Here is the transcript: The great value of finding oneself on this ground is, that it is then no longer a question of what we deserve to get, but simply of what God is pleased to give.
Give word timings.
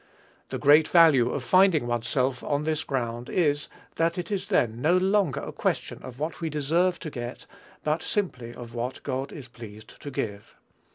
The 0.49 0.57
great 0.57 0.87
value 0.87 1.29
of 1.29 1.43
finding 1.43 1.85
oneself 1.85 2.43
on 2.43 2.63
this 2.63 2.83
ground 2.83 3.29
is, 3.29 3.67
that 3.97 4.17
it 4.17 4.31
is 4.31 4.47
then 4.47 4.81
no 4.81 4.97
longer 4.97 5.41
a 5.41 5.51
question 5.51 6.01
of 6.01 6.17
what 6.17 6.41
we 6.41 6.49
deserve 6.49 6.97
to 7.01 7.11
get, 7.11 7.45
but 7.83 8.01
simply 8.01 8.51
of 8.51 8.73
what 8.73 9.03
God 9.03 9.31
is 9.31 9.47
pleased 9.47 10.01
to 10.01 10.09
give. 10.09 10.55